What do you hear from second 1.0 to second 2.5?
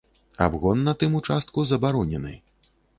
тым участку забаронены.